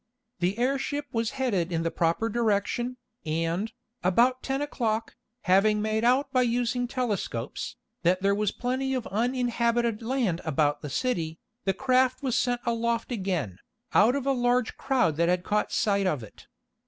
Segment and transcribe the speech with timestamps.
[0.39, 3.71] The airship was headed in the proper direction, and,
[4.03, 10.01] about ten o'clock, having made out by using telescopes, that there was plenty of uninhabited
[10.01, 13.59] land about the city, the craft was sent aloft again,
[13.93, 16.47] out of a large crowd that had caught sight of it.